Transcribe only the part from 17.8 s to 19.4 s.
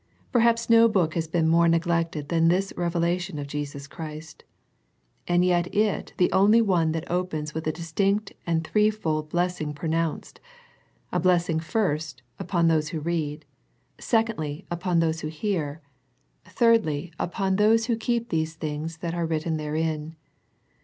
who keep the things that are